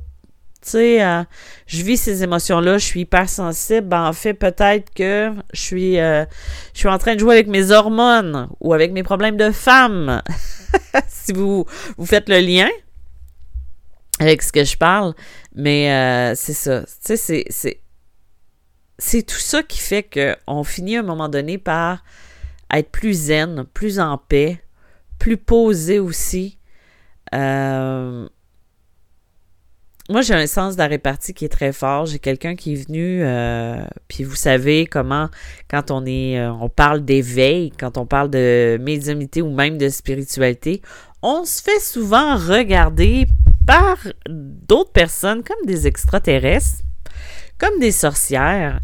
tu 0.63 0.71
sais, 0.71 1.05
euh, 1.05 1.23
je 1.67 1.83
vis 1.83 1.97
ces 1.97 2.25
émotions-là, 2.25 2.79
je 2.79 2.85
suis 2.85 3.01
hyper 3.01 3.29
sensible, 3.29 3.87
ben 3.87 4.09
en 4.09 4.13
fait, 4.13 4.35
peut-être 4.35 4.93
que 4.93 5.33
je 5.53 5.61
suis, 5.61 6.01
euh, 6.01 6.25
je 6.73 6.81
suis 6.81 6.89
en 6.89 6.99
train 6.99 7.15
de 7.15 7.21
jouer 7.21 7.35
avec 7.35 7.47
mes 7.47 7.71
hormones 7.71 8.49
ou 8.61 8.73
avec 8.75 8.93
mes 8.93 9.03
problèmes 9.03 9.37
de 9.37 9.51
femme. 9.53 10.23
si 11.09 11.33
vous, 11.33 11.67
vous 11.97 12.07
faites 12.07 12.29
le 12.29 12.41
lien 12.41 12.69
avec 14.19 14.43
ce 14.43 14.53
que 14.53 14.65
je 14.65 14.77
parle. 14.77 15.15
Mais 15.55 15.91
euh, 15.93 16.35
c'est 16.35 16.55
ça. 16.55 16.83
Tu 16.83 17.17
sais, 17.17 17.45
c'est, 17.51 17.81
c'est, 18.99 19.23
tout 19.23 19.39
ça 19.39 19.63
qui 19.63 19.79
fait 19.79 20.03
qu'on 20.47 20.65
finit 20.65 20.97
à 20.97 21.01
un 21.01 21.05
moment 21.05 21.29
donné 21.29 21.59
par 21.59 22.05
être 22.73 22.91
plus 22.91 23.15
zen, 23.15 23.65
plus 23.73 24.01
en 24.01 24.19
paix, 24.19 24.63
plus 25.19 25.37
posé 25.37 25.99
aussi. 25.99 26.59
Euh, 27.35 28.29
moi, 30.09 30.23
j'ai 30.23 30.35
un 30.35 30.47
sens 30.47 30.75
de 30.75 30.79
la 30.79 30.87
répartie 30.87 31.35
qui 31.35 31.45
est 31.45 31.51
très 31.51 31.73
fort. 31.73 32.07
J'ai 32.07 32.21
quelqu'un 32.21 32.55
qui 32.55 32.75
est 32.75 32.87
venu, 32.87 33.23
euh, 33.25 33.85
puis 34.07 34.23
vous 34.23 34.37
savez 34.37 34.87
comment, 34.87 35.29
quand 35.69 35.91
on 35.91 36.07
est, 36.07 36.39
euh, 36.39 36.53
on 36.53 36.69
parle 36.69 37.05
d'éveil, 37.05 37.73
quand 37.79 37.99
on 37.99 38.07
parle 38.07 38.31
de 38.31 38.79
médiumnité 38.81 39.43
ou 39.43 39.51
même 39.51 39.79
de 39.79 39.89
spiritualité, 39.89 40.81
on 41.23 41.45
se 41.45 41.61
fait 41.61 41.81
souvent 41.81 42.37
regarder 42.37 43.27
par 43.67 43.97
d'autres 44.29 44.93
personnes 44.93 45.43
comme 45.43 45.67
des 45.67 45.89
extraterrestres, 45.89 46.83
comme 47.59 47.81
des 47.81 47.91
sorcières. 47.91 48.79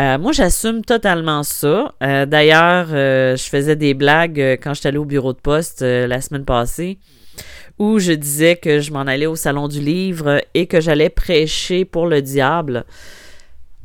Euh, 0.00 0.18
moi, 0.18 0.32
j'assume 0.32 0.82
totalement 0.82 1.42
ça. 1.42 1.92
D'ailleurs, 2.00 2.86
je 2.88 3.48
faisais 3.50 3.76
des 3.76 3.92
blagues 3.92 4.58
quand 4.62 4.72
j'étais 4.72 4.88
allée 4.88 4.98
au 4.98 5.04
bureau 5.04 5.34
de 5.34 5.38
poste 5.38 5.82
la 5.82 6.20
semaine 6.22 6.46
passée 6.46 6.98
où 7.78 7.98
je 7.98 8.12
disais 8.12 8.56
que 8.56 8.80
je 8.80 8.92
m'en 8.92 9.00
allais 9.00 9.26
au 9.26 9.36
salon 9.36 9.68
du 9.68 9.80
livre 9.80 10.40
et 10.54 10.66
que 10.66 10.80
j'allais 10.80 11.10
prêcher 11.10 11.84
pour 11.84 12.06
le 12.06 12.22
diable 12.22 12.84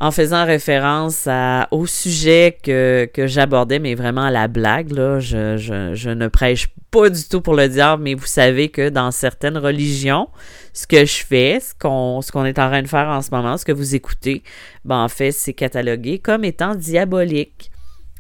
en 0.02 0.12
faisant 0.12 0.46
référence 0.46 1.28
au 1.72 1.86
sujet 1.86 2.58
que, 2.64 3.10
j'abordais, 3.26 3.80
mais 3.80 3.96
vraiment 3.96 4.24
à 4.24 4.32
la 4.32 4.48
blague. 4.48 4.94
Je, 5.20 6.10
ne 6.10 6.28
prêche 6.28 6.70
pas 6.90 7.10
du 7.10 7.24
tout 7.24 7.42
pour 7.42 7.54
le 7.54 7.68
diable, 7.68 8.04
mais 8.04 8.14
vous 8.14 8.26
savez 8.26 8.70
que 8.70 8.90
dans 8.90 9.12
certaines 9.12 9.58
religions, 9.58 10.30
ce 10.74 10.88
que 10.88 11.04
je 11.04 11.26
fais, 11.26 11.60
ce 11.60 11.74
qu'on, 11.78 12.22
ce 12.22 12.32
qu'on 12.32 12.46
est 12.46 12.60
en 12.60 12.70
train 12.70 12.82
de 12.82 12.88
faire 12.88 13.10
en 13.10 13.22
ce 13.22 13.32
moment, 13.32 13.58
ce 13.58 13.66
que 13.66 13.74
vous 13.74 13.96
écoutez, 13.96 14.42
ben, 14.86 15.04
en 15.04 15.10
fait, 15.10 15.32
c'est 15.32 15.54
catalogué 15.54 16.20
comme 16.20 16.46
étant 16.46 16.76
diabolique. 16.76 17.70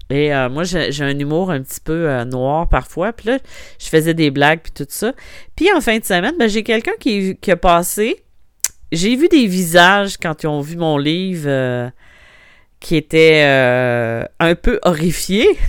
Et 0.09 0.33
euh, 0.33 0.49
moi, 0.49 0.63
j'ai 0.63 1.03
un 1.03 1.17
humour 1.17 1.51
un 1.51 1.61
petit 1.61 1.79
peu 1.79 2.09
euh, 2.09 2.25
noir 2.25 2.67
parfois. 2.67 3.13
Puis 3.13 3.27
là, 3.27 3.37
je 3.79 3.87
faisais 3.87 4.13
des 4.13 4.31
blagues 4.31 4.61
puis 4.61 4.71
tout 4.71 4.87
ça. 4.89 5.13
Puis 5.55 5.71
en 5.71 5.81
fin 5.81 5.99
de 5.99 6.03
semaine, 6.03 6.35
ben, 6.37 6.49
j'ai 6.49 6.63
quelqu'un 6.63 6.93
qui, 6.99 7.37
qui, 7.37 7.51
a 7.51 7.57
passé. 7.57 8.23
J'ai 8.91 9.15
vu 9.15 9.27
des 9.27 9.45
visages 9.45 10.17
quand 10.17 10.41
ils 10.41 10.47
ont 10.47 10.61
vu 10.61 10.77
mon 10.77 10.97
livre 10.97 11.47
euh, 11.47 11.89
qui 12.79 12.95
étaient 12.95 13.43
un 14.39 14.55
peu 14.55 14.79
horrifiés, 14.83 15.59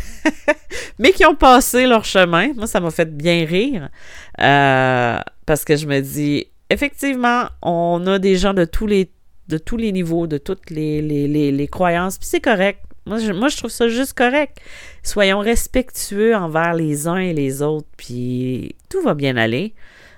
mais 0.99 1.13
qui 1.13 1.27
ont 1.27 1.35
passé 1.35 1.87
leur 1.87 2.05
chemin. 2.05 2.55
Moi, 2.55 2.67
ça 2.67 2.81
m'a 2.81 2.91
fait 2.91 3.15
bien 3.15 3.45
rire. 3.45 3.91
parce 4.39 5.65
que 5.67 5.77
je 5.77 5.87
me 5.87 6.01
dis, 6.01 6.47
effectivement, 6.71 7.47
on 7.61 8.07
a 8.07 8.19
des 8.19 8.37
gens 8.37 8.55
de 8.55 8.65
tous 8.65 8.87
les, 8.87 9.11
de 9.49 9.59
tous 9.59 9.77
les 9.77 9.93
niveaux, 9.93 10.27
de 10.27 10.39
toutes 10.39 10.71
les, 10.71 11.03
les, 11.03 11.29
les, 11.29 11.53
les 11.53 11.69
croyances. 11.69 12.17
Puis 12.17 12.29
c'est 12.29 12.41
correct 12.41 12.81
moi 13.07 13.19
je, 13.19 13.57
trouve 13.57 13.71
ça 13.71 13.89
juste 13.89 14.15
correct. 14.15 14.59
Soyons 15.03 15.41
respectueux 15.41 16.37
envers 16.37 16.75
les 16.75 17.09
uns 17.09 17.17
et 17.17 17.33
les 17.33 17.63
autres, 17.63 17.89
puis 17.97 18.77
tout 18.89 19.01
va 19.03 19.15
bien 19.15 19.37
aller. 19.37 19.75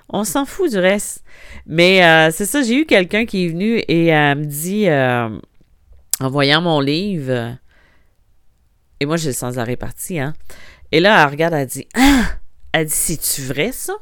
On 0.09 0.25
s'en 0.25 0.45
fout 0.45 0.71
du 0.71 0.79
reste. 0.79 1.25
Mais 1.67 2.05
euh, 2.05 2.31
c'est 2.33 2.45
ça, 2.45 2.63
j'ai 2.63 2.81
eu 2.81 2.87
quelqu'un 2.87 3.25
qui 3.25 3.47
est 3.47 3.49
venu 3.49 3.79
et 3.79 4.07
elle 4.07 4.39
me 4.39 4.45
dit, 4.45 4.89
euh, 4.89 5.29
en 6.21 6.29
voyant 6.29 6.61
mon 6.61 6.81
livre, 6.81 7.57
et 9.01 9.07
moi 9.07 9.17
j'ai 9.17 9.31
le 9.31 9.35
sens 9.35 9.59
arrêt 9.59 9.77
parti, 9.77 10.19
hein. 10.19 10.35
Et 10.91 11.01
là, 11.01 11.23
elle 11.23 11.31
regarde, 11.31 11.55
elle 11.55 11.67
dit, 11.67 11.89
ah! 11.95 12.25
Elle 12.73 12.87
dit, 12.87 12.93
c'est-tu 12.93 13.43
vrai 13.43 13.71
ça? 13.73 13.95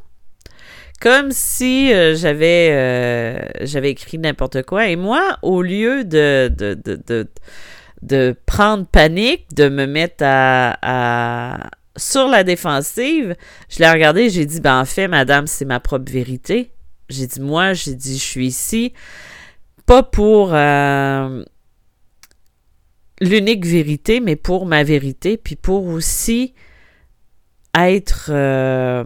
Comme 1.01 1.31
si 1.31 1.93
euh, 1.93 2.15
j'avais 2.15 3.57
j'avais 3.63 3.91
écrit 3.91 4.19
n'importe 4.19 4.63
quoi. 4.65 4.87
Et 4.89 4.97
moi, 4.97 5.39
au 5.43 5.63
lieu 5.63 6.05
de, 6.05 6.53
de, 6.55 6.75
de 6.75 7.03
de 7.07 7.27
prendre 8.47 8.87
panique, 8.87 9.55
de 9.55 9.69
me 9.69 9.87
mettre 9.87 10.25
sur 11.97 12.29
la 12.29 12.45
défensive, 12.45 13.37
je 13.69 13.79
l'ai 13.79 13.91
regardé, 13.91 14.31
j'ai 14.31 14.47
dit, 14.47 14.61
ben 14.61 14.81
en 14.81 14.85
fait, 14.85 15.09
madame, 15.09 15.47
c'est 15.47 15.65
ma 15.65 15.81
propre 15.81 16.11
vérité. 16.11 16.73
J'ai 17.09 17.27
dit, 17.27 17.41
moi, 17.41 17.75
j'ai 17.75 17.95
dit, 17.95 18.17
je 18.17 18.25
suis 18.25 18.47
ici, 18.47 18.93
pas 19.87 20.03
pour 20.03 20.55
euh, 20.55 21.45
l'unique 23.21 23.67
vérité, 23.67 24.21
mais 24.21 24.37
pour 24.37 24.67
ma 24.67 24.85
vérité, 24.85 25.37
puis 25.37 25.57
pour 25.57 25.87
aussi 25.87 26.55
être... 27.77 28.31
Euh, 28.31 29.05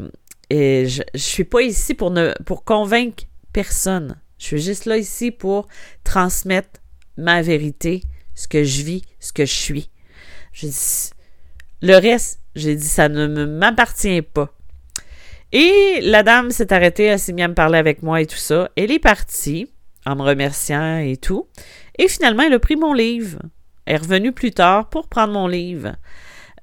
et 0.50 0.86
je, 0.86 1.02
je 1.14 1.20
suis 1.20 1.44
pas 1.44 1.62
ici 1.62 1.94
pour, 1.94 2.10
ne, 2.10 2.32
pour 2.44 2.64
convaincre 2.64 3.24
personne. 3.52 4.20
Je 4.38 4.46
suis 4.46 4.60
juste 4.60 4.84
là 4.84 4.98
ici 4.98 5.30
pour 5.30 5.66
transmettre 6.04 6.80
ma 7.16 7.40
vérité 7.40 8.02
ce 8.34 8.48
que 8.48 8.64
je 8.64 8.82
vis, 8.82 9.02
ce 9.20 9.32
que 9.32 9.44
je 9.44 9.52
suis. 9.52 9.90
Je 10.52 10.66
dis, 10.66 11.10
le 11.82 11.96
reste, 11.96 12.40
j'ai 12.54 12.76
dit, 12.76 12.86
ça 12.86 13.08
ne 13.08 13.44
m'appartient 13.44 14.22
pas. 14.22 14.54
Et 15.52 16.00
la 16.02 16.22
dame 16.22 16.50
s'est 16.50 16.72
arrêtée, 16.72 17.04
elle 17.04 17.18
s'est 17.18 17.32
mise 17.32 17.44
à 17.44 17.48
me 17.48 17.54
parler 17.54 17.78
avec 17.78 18.02
moi 18.02 18.20
et 18.20 18.26
tout 18.26 18.36
ça. 18.36 18.70
Elle 18.76 18.90
est 18.90 18.98
partie 18.98 19.70
en 20.04 20.16
me 20.16 20.22
remerciant 20.22 20.98
et 20.98 21.16
tout. 21.16 21.46
Et 21.98 22.08
finalement, 22.08 22.42
elle 22.42 22.54
a 22.54 22.58
pris 22.58 22.76
mon 22.76 22.92
livre. 22.92 23.38
Elle 23.86 23.94
est 23.94 23.98
revenue 23.98 24.32
plus 24.32 24.50
tard 24.50 24.88
pour 24.88 25.08
prendre 25.08 25.32
mon 25.32 25.46
livre. 25.46 25.96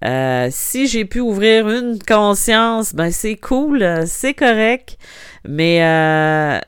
Euh, 0.04 0.48
si 0.52 0.88
j'ai 0.88 1.06
pu 1.06 1.20
ouvrir 1.20 1.70
une 1.70 2.00
conscience, 2.00 2.96
ben 2.96 3.12
c'est 3.12 3.36
cool, 3.36 3.86
c'est 4.08 4.34
correct. 4.34 4.98
Mais 5.48 5.84
euh, 5.84 6.60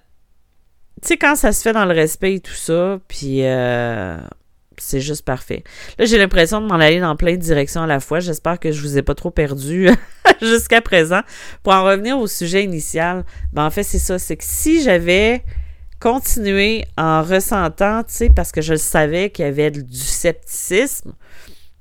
tu 1.01 1.09
sais, 1.09 1.17
quand 1.17 1.35
ça 1.35 1.51
se 1.51 1.61
fait 1.61 1.73
dans 1.73 1.85
le 1.85 1.93
respect 1.93 2.35
et 2.35 2.39
tout 2.39 2.53
ça, 2.53 2.99
puis 3.07 3.39
euh, 3.43 4.17
c'est 4.77 5.01
juste 5.01 5.23
parfait. 5.23 5.63
Là, 5.97 6.05
j'ai 6.05 6.17
l'impression 6.17 6.61
de 6.61 6.67
m'en 6.67 6.75
aller 6.75 6.99
dans 6.99 7.15
plein 7.15 7.33
de 7.33 7.41
directions 7.41 7.81
à 7.81 7.87
la 7.87 7.99
fois. 7.99 8.19
J'espère 8.19 8.59
que 8.59 8.71
je 8.71 8.81
vous 8.81 8.97
ai 8.97 9.01
pas 9.01 9.15
trop 9.15 9.31
perdu 9.31 9.89
jusqu'à 10.41 10.81
présent. 10.81 11.21
Pour 11.63 11.73
en 11.73 11.83
revenir 11.83 12.17
au 12.17 12.27
sujet 12.27 12.63
initial, 12.63 13.23
ben 13.53 13.65
en 13.65 13.69
fait, 13.69 13.83
c'est 13.83 13.99
ça. 13.99 14.19
C'est 14.19 14.37
que 14.37 14.43
si 14.45 14.83
j'avais 14.83 15.43
continué 15.99 16.85
en 16.97 17.23
ressentant, 17.23 18.03
tu 18.03 18.13
sais, 18.13 18.29
parce 18.29 18.51
que 18.51 18.61
je 18.61 18.75
savais 18.75 19.29
qu'il 19.29 19.45
y 19.45 19.47
avait 19.47 19.71
du 19.71 19.97
scepticisme, 19.97 21.13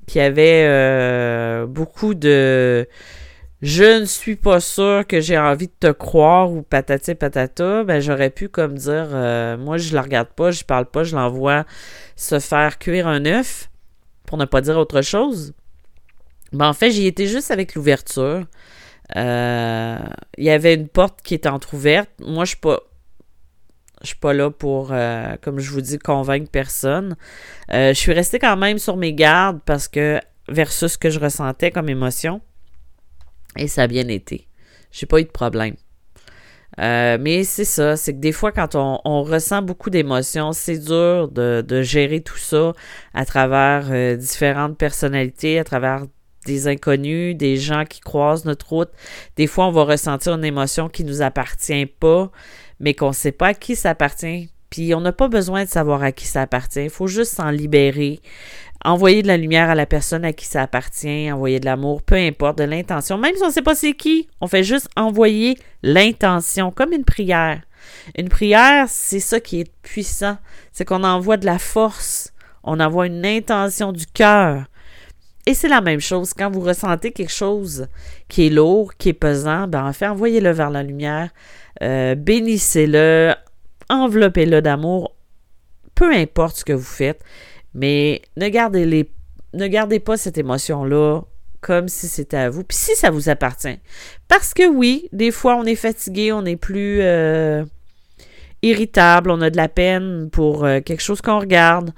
qu'il 0.07 0.21
y 0.21 0.25
avait 0.25 0.65
euh, 0.67 1.67
beaucoup 1.67 2.15
de 2.15 2.87
je 3.63 4.01
ne 4.01 4.05
suis 4.07 4.35
pas 4.35 4.59
sûr 4.59 5.07
que 5.07 5.21
j'ai 5.21 5.39
envie 5.39 5.69
de 5.69 5.73
te 5.79 5.93
croire 5.93 6.51
ou 6.51 6.63
patati 6.63 7.15
patata, 7.15 7.85
ben 7.85 8.01
j'aurais 8.01 8.31
pu 8.31 8.49
comme 8.49 8.77
dire 8.77 9.11
euh, 9.13 9.57
moi 9.57 9.79
je 9.79 9.95
la 9.95 10.03
regarde 10.03 10.31
pas, 10.31 10.51
je 10.51 10.65
parle 10.65 10.87
pas, 10.87 11.05
je 11.05 11.15
l'envoie 11.15 11.65
se 12.17 12.41
faire 12.41 12.81
cuire 12.81 13.07
un 13.07 13.25
œuf 13.25 13.71
pour 14.27 14.37
ne 14.37 14.47
pas 14.47 14.61
dire 14.63 14.77
autre 14.77 15.01
chose. 15.03 15.55
Ben 16.53 16.69
en 16.69 16.73
fait, 16.73 16.91
j'y 16.91 17.07
étais 17.07 17.27
juste 17.27 17.53
avec 17.53 17.77
l'ouverture. 17.77 18.45
Euh, 19.15 19.99
il 20.39 20.45
y 20.45 20.51
avait 20.51 20.75
une 20.75 20.89
porte 20.89 21.23
qui 21.23 21.35
était 21.35 21.49
entrouverte. 21.49 22.11
Moi, 22.21 22.45
je 22.45 22.51
suis 22.51 22.61
pas 22.61 22.81
suis 24.03 24.17
pas 24.17 24.33
là 24.33 24.51
pour, 24.51 24.89
euh, 24.91 25.37
comme 25.41 25.61
je 25.61 25.71
vous 25.71 25.81
dis, 25.81 25.99
convaincre 26.01 26.51
personne. 26.51 27.17
je 27.71 27.93
suis 27.95 28.13
restée 28.13 28.41
quand 28.41 28.57
même 28.57 28.79
sur 28.79 28.97
mes 28.97 29.15
gardes 29.15 29.61
parce 29.65 29.87
que 29.87 30.21
versus 30.49 30.95
ce 30.95 30.99
que 30.99 31.11
je 31.11 31.21
ressentais 31.21 31.71
comme 31.71 31.89
émotion. 31.89 32.41
Et 33.57 33.69
ça 33.69 33.83
a 33.83 33.87
bien 33.87 34.09
été. 34.09 34.49
J'ai 34.91 35.07
pas 35.07 35.21
eu 35.21 35.25
de 35.25 35.31
problème. 35.31 35.75
Euh, 36.81 37.19
mais 37.21 37.45
c'est 37.45 37.67
ça, 37.67 37.97
c'est 37.97 38.15
que 38.15 38.19
des 38.19 38.33
fois, 38.33 38.51
quand 38.51 38.75
on, 38.75 39.23
ressent 39.23 39.61
beaucoup 39.61 39.91
d'émotions, 39.91 40.53
c'est 40.53 40.79
dur 40.79 41.29
de, 41.29 41.83
gérer 41.83 42.21
tout 42.21 42.39
ça 42.39 42.73
à 43.13 43.27
travers 43.27 43.89
euh, 43.91 44.17
différentes 44.17 44.79
personnalités, 44.79 45.59
à 45.59 45.65
travers 45.65 46.07
des 46.47 46.69
inconnus, 46.69 47.37
des 47.37 47.57
gens 47.57 47.85
qui 47.85 48.01
croisent 48.01 48.45
notre 48.47 48.69
route. 48.71 48.91
Des 49.37 49.47
fois, 49.47 49.67
on 49.67 49.71
va 49.71 49.85
ressentir 49.85 50.35
une 50.35 50.45
émotion 50.45 50.89
qui 50.89 51.05
nous 51.05 51.23
appartient 51.23 51.87
pas, 51.87 52.31
mais 52.81 52.95
qu'on 52.95 53.09
ne 53.09 53.15
sait 53.15 53.33
pas 53.33 53.49
à 53.49 53.55
qui 53.55 53.77
ça 53.77 53.91
appartient. 53.91 54.51
Puis 54.71 54.95
on 54.95 55.03
n'a 55.03 55.13
pas 55.13 55.29
besoin 55.29 55.65
de 55.65 55.69
savoir 55.69 56.03
à 56.03 56.13
qui 56.13 56.27
ça 56.27 56.43
appartient. 56.43 56.85
Il 56.85 56.91
faut 56.91 57.07
juste 57.07 57.35
s'en 57.35 57.51
libérer 57.51 58.21
envoyer 58.85 59.23
de 59.23 59.29
la 59.29 59.37
lumière 59.37 59.71
à 59.71 59.75
la 59.75 59.87
personne 59.87 60.25
à 60.25 60.33
qui 60.33 60.47
ça 60.47 60.63
appartient, 60.63 61.31
envoyer 61.31 61.61
de 61.61 61.67
l'amour, 61.67 62.03
peu 62.03 62.17
importe, 62.17 62.59
de 62.59 62.65
l'intention. 62.65 63.19
Même 63.19 63.35
si 63.37 63.43
on 63.43 63.49
ne 63.49 63.53
sait 63.53 63.63
pas 63.63 63.75
c'est 63.75 63.95
qui, 63.95 64.29
on 64.41 64.47
fait 64.47 64.65
juste 64.65 64.89
envoyer 64.97 65.57
l'intention, 65.83 66.71
comme 66.71 66.93
une 66.93 67.05
prière. 67.05 67.61
Une 68.17 68.29
prière, 68.29 68.87
c'est 68.89 69.21
ça 69.21 69.41
qui 69.41 69.61
est 69.61 69.73
puissant. 69.83 70.39
C'est 70.73 70.85
qu'on 70.85 71.05
envoie 71.05 71.37
de 71.37 71.47
la 71.47 71.59
force, 71.59 72.33
on 72.65 72.81
envoie 72.81 73.07
une 73.07 73.25
intention 73.27 73.93
du 73.93 74.07
cœur. 74.07 74.65
Et 75.47 75.55
c'est 75.55 75.69
la 75.69 75.81
même 75.81 76.01
chose 76.01 76.35
quand 76.35 76.51
vous 76.51 76.61
ressentez 76.61 77.11
quelque 77.11 77.33
chose 77.33 77.89
qui 78.29 78.47
est 78.47 78.51
lourd, 78.51 78.95
qui 78.97 79.09
est 79.09 79.15
pesant, 79.15 79.67
ben 79.67 79.85
en 79.85 79.93
fait, 79.93 80.07
envoyez-le 80.07 80.51
vers 80.51 80.71
la 80.71 80.85
lumière, 80.85 81.31
euh, 81.83 82.15
bénissez-le, 82.15 83.35
enveloppez-le 83.89 84.63
d'amour, 84.63 85.17
peu 85.97 86.13
importe 86.15 86.59
ce 86.59 86.65
que 86.65 86.73
vous 86.73 86.83
faites, 86.83 87.25
mais 87.75 88.23
ne 88.37 88.49
gardez, 88.49 90.01
pas 90.01 90.17
cette 90.17 90.39
émotion-là 90.39 91.23
comme 91.61 91.89
si 91.89 92.09
c'était 92.09 92.39
à 92.39 92.51
vous, 92.51 92.65
puis 92.65 92.77
si 92.77 92.97
ça 92.97 93.11
vous 93.11 93.29
appartient. 93.29 93.79
Parce 94.27 94.53
que 94.53 94.69
oui, 94.69 95.09
des 95.13 95.31
fois, 95.31 95.57
on 95.57 95.65
est 95.65 95.77
fatigué, 95.77 96.33
on 96.33 96.45
est 96.45 96.57
plus 96.57 96.99
euh, 97.03 97.65
irritable, 98.63 99.31
on 99.31 99.41
a 99.41 99.49
de 99.49 99.57
la 99.57 99.69
peine 99.69 100.29
pour 100.31 100.65
euh, 100.65 100.81
quelque 100.81 101.03
chose 101.03 101.21
qu'on 101.21 101.39
regarde. 101.39 101.93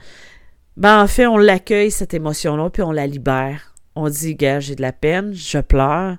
Ben, 0.76 1.02
en 1.02 1.06
fait, 1.06 1.26
on 1.26 1.38
l'accueille, 1.38 1.90
cette 1.90 2.12
émotion-là, 2.12 2.68
puis 2.68 2.82
on 2.82 2.92
la 2.92 3.06
libère. 3.06 3.74
On 3.96 4.10
dit, 4.10 4.34
gars, 4.34 4.60
j'ai 4.60 4.74
de 4.74 4.82
la 4.82 4.92
peine, 4.92 5.32
je 5.32 5.58
pleure, 5.58 6.18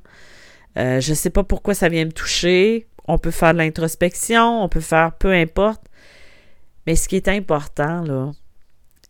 euh, 0.77 0.99
je 0.99 1.13
sais 1.13 1.29
pas 1.29 1.43
pourquoi 1.43 1.73
ça 1.73 1.89
vient 1.89 2.05
me 2.05 2.11
toucher. 2.11 2.87
On 3.07 3.17
peut 3.17 3.31
faire 3.31 3.53
de 3.53 3.59
l'introspection, 3.59 4.63
on 4.63 4.69
peut 4.69 4.79
faire 4.79 5.11
peu 5.13 5.31
importe. 5.31 5.83
Mais 6.87 6.95
ce 6.95 7.07
qui 7.07 7.15
est 7.15 7.27
important, 7.27 8.01
là, 8.01 8.31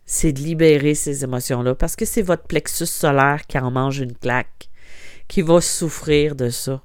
c'est 0.06 0.32
de 0.32 0.40
libérer 0.40 0.94
ces 0.94 1.24
émotions-là 1.24 1.74
parce 1.74 1.96
que 1.96 2.04
c'est 2.04 2.22
votre 2.22 2.44
plexus 2.44 2.86
solaire 2.86 3.46
qui 3.46 3.58
en 3.58 3.72
mange 3.72 3.98
une 3.98 4.14
claque, 4.14 4.70
qui 5.26 5.42
va 5.42 5.60
souffrir 5.60 6.36
de 6.36 6.48
ça. 6.48 6.80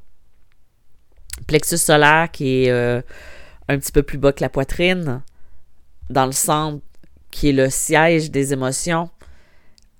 Plexus 1.47 1.77
solaire 1.77 2.29
qui 2.31 2.63
est 2.63 2.71
euh, 2.71 3.01
un 3.67 3.77
petit 3.77 3.91
peu 3.91 4.01
plus 4.01 4.17
bas 4.17 4.33
que 4.33 4.41
la 4.41 4.49
poitrine, 4.49 5.21
dans 6.09 6.25
le 6.25 6.31
centre, 6.31 6.83
qui 7.29 7.49
est 7.49 7.53
le 7.53 7.69
siège 7.69 8.31
des 8.31 8.53
émotions. 8.53 9.09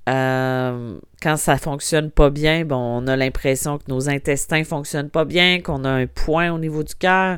Euh, 0.10 0.98
quand 1.22 1.38
ça 1.38 1.58
fonctionne 1.58 2.10
pas 2.10 2.32
bien, 2.32 2.66
bon, 2.66 2.76
on 2.76 3.08
a 3.08 3.16
l'impression 3.16 3.78
que 3.78 3.84
nos 3.88 4.10
intestins 4.10 4.64
fonctionnent 4.64 5.12
pas 5.12 5.26
bien, 5.26 5.62
qu'on 5.62 5.84
a 5.84 5.90
un 5.90 6.08
point 6.08 6.52
au 6.52 6.58
niveau 6.58 6.84
du 6.84 6.96
cœur, 6.96 7.38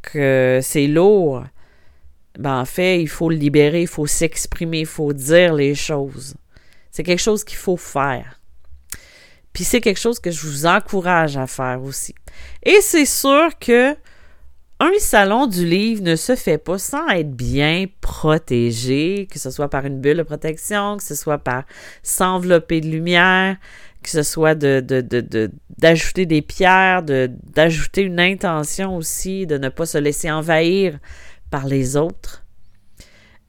que 0.00 0.60
c'est 0.62 0.86
lourd 0.86 1.44
ben 2.38 2.60
en 2.60 2.64
fait, 2.64 3.00
il 3.00 3.08
faut 3.08 3.30
libérer, 3.30 3.82
il 3.82 3.88
faut 3.88 4.06
s'exprimer, 4.06 4.80
il 4.80 4.86
faut 4.86 5.12
dire 5.12 5.54
les 5.54 5.74
choses. 5.74 6.34
C'est 6.90 7.02
quelque 7.02 7.20
chose 7.20 7.44
qu'il 7.44 7.58
faut 7.58 7.76
faire. 7.76 8.40
Puis 9.52 9.64
c'est 9.64 9.80
quelque 9.80 9.98
chose 9.98 10.20
que 10.20 10.30
je 10.30 10.46
vous 10.46 10.66
encourage 10.66 11.36
à 11.36 11.48
faire 11.48 11.82
aussi. 11.82 12.14
Et 12.62 12.80
c'est 12.80 13.06
sûr 13.06 13.58
que 13.58 13.96
un 14.80 14.92
salon 15.00 15.48
du 15.48 15.66
livre 15.66 16.04
ne 16.04 16.14
se 16.14 16.36
fait 16.36 16.58
pas 16.58 16.78
sans 16.78 17.08
être 17.08 17.32
bien 17.32 17.86
protégé, 18.00 19.26
que 19.28 19.40
ce 19.40 19.50
soit 19.50 19.68
par 19.68 19.84
une 19.84 20.00
bulle 20.00 20.18
de 20.18 20.22
protection, 20.22 20.96
que 20.96 21.02
ce 21.02 21.16
soit 21.16 21.38
par 21.38 21.64
s'envelopper 22.04 22.80
de 22.80 22.86
lumière, 22.86 23.56
que 24.04 24.10
ce 24.10 24.22
soit 24.22 24.54
de, 24.54 24.78
d'ajouter 25.78 26.26
des 26.26 26.42
pierres, 26.42 27.02
d'ajouter 27.02 28.02
une 28.02 28.20
intention 28.20 28.96
aussi, 28.96 29.48
de 29.48 29.58
ne 29.58 29.68
pas 29.68 29.86
se 29.86 29.98
laisser 29.98 30.30
envahir 30.30 31.00
par 31.50 31.66
les 31.66 31.96
autres. 31.96 32.44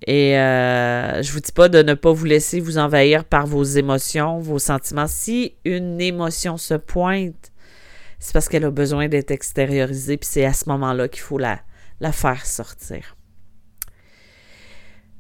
Et 0.08 0.38
euh, 0.38 1.22
je 1.22 1.32
vous 1.32 1.40
dis 1.40 1.52
pas 1.52 1.68
de 1.68 1.82
ne 1.84 1.94
pas 1.94 2.12
vous 2.12 2.26
laisser 2.26 2.60
vous 2.60 2.78
envahir 2.78 3.26
par 3.26 3.46
vos 3.46 3.64
émotions, 3.64 4.40
vos 4.40 4.60
sentiments. 4.60 5.08
Si 5.08 5.56
une 5.66 6.00
émotion 6.00 6.58
se 6.58 6.74
pointe, 6.74 7.52
c'est 8.20 8.34
parce 8.34 8.48
qu'elle 8.48 8.66
a 8.66 8.72
besoin 8.72 9.08
d'être 9.08 9.32
extériorisée, 9.32 10.18
puis 10.18 10.30
c'est 10.30 10.46
à 10.46 10.54
ce 10.54 10.70
moment-là 10.70 11.08
qu'il 11.08 11.22
faut 11.22 11.38
la, 11.38 11.62
faire 12.12 12.46
sortir. 12.46 13.18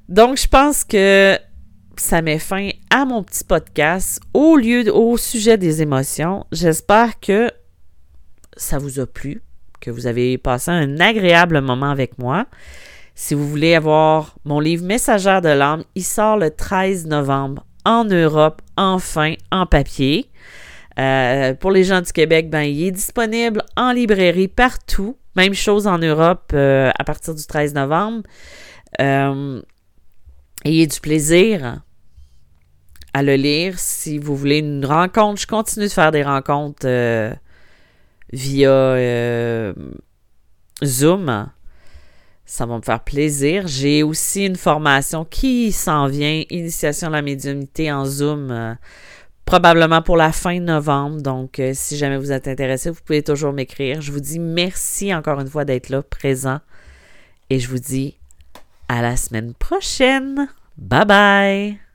Donc, 0.07 0.37
je 0.37 0.47
pense 0.47 0.83
que 0.83 1.37
ça 1.97 2.21
met 2.21 2.39
fin 2.39 2.69
à 2.89 3.05
mon 3.05 3.23
petit 3.23 3.43
podcast 3.43 4.21
au 4.33 4.55
lieu 4.55 4.93
au 4.93 5.17
sujet 5.17 5.57
des 5.57 5.81
émotions. 5.81 6.45
J'espère 6.51 7.19
que 7.19 7.51
ça 8.55 8.77
vous 8.77 8.99
a 8.99 9.05
plu 9.05 9.41
que 9.79 9.91
vous 9.91 10.07
avez 10.07 10.37
passé 10.37 10.71
un 10.71 10.99
agréable 10.99 11.61
moment 11.61 11.89
avec 11.89 12.17
moi. 12.17 12.45
Si 13.15 13.33
vous 13.33 13.47
voulez 13.47 13.75
avoir 13.75 14.35
mon 14.45 14.59
livre 14.59 14.85
Messagère 14.85 15.41
de 15.41 15.49
l'âme, 15.49 15.83
il 15.95 16.03
sort 16.03 16.37
le 16.37 16.51
13 16.51 17.05
novembre 17.07 17.65
en 17.85 18.05
Europe, 18.05 18.61
enfin 18.77 19.33
en 19.51 19.65
papier. 19.65 20.29
Euh, 20.97 21.53
pour 21.53 21.71
les 21.71 21.83
gens 21.83 22.01
du 22.01 22.11
Québec, 22.11 22.49
ben, 22.49 22.61
il 22.61 22.87
est 22.87 22.91
disponible 22.91 23.61
en 23.75 23.91
librairie 23.91 24.47
partout. 24.47 25.17
Même 25.35 25.53
chose 25.53 25.87
en 25.87 25.97
Europe 25.97 26.51
euh, 26.53 26.91
à 26.97 27.03
partir 27.03 27.35
du 27.35 27.45
13 27.45 27.73
novembre. 27.73 28.23
Euh, 28.99 29.61
ayez 30.65 30.87
du 30.87 30.99
plaisir 30.99 31.81
à 33.13 33.23
le 33.23 33.35
lire. 33.35 33.79
Si 33.79 34.17
vous 34.17 34.35
voulez 34.35 34.59
une 34.59 34.85
rencontre, 34.85 35.41
je 35.41 35.47
continue 35.47 35.85
de 35.85 35.91
faire 35.91 36.11
des 36.11 36.23
rencontres 36.23 36.87
via 38.31 38.69
euh, 38.69 39.73
Zoom. 40.83 41.49
Ça 42.45 42.65
va 42.65 42.77
me 42.77 42.81
faire 42.81 43.03
plaisir. 43.03 43.67
J'ai 43.67 44.01
aussi 44.01 44.45
une 44.45 44.55
formation 44.55 45.23
qui 45.23 45.71
s'en 45.71 46.07
vient, 46.07 46.43
Initiation 46.49 47.07
à 47.07 47.11
la 47.11 47.21
médiumnité 47.21 47.91
en 47.91 48.05
Zoom, 48.05 48.49
euh, 48.49 48.73
probablement 49.45 50.01
pour 50.01 50.17
la 50.17 50.31
fin 50.31 50.59
novembre. 50.59 51.21
Donc, 51.21 51.59
euh, 51.59 51.71
si 51.75 51.95
jamais 51.95 52.17
vous 52.17 52.31
êtes 52.31 52.47
intéressé, 52.47 52.89
vous 52.89 53.01
pouvez 53.05 53.21
toujours 53.21 53.53
m'écrire. 53.53 54.01
Je 54.01 54.11
vous 54.11 54.19
dis 54.19 54.39
merci 54.39 55.13
encore 55.13 55.39
une 55.39 55.49
fois 55.49 55.65
d'être 55.65 55.89
là, 55.89 56.01
présent. 56.01 56.59
Et 57.51 57.59
je 57.59 57.69
vous 57.69 57.79
dis 57.79 58.17
à 58.87 59.01
la 59.01 59.15
semaine 59.15 59.53
prochaine. 59.53 60.49
Bye 60.77 61.05
bye! 61.05 61.88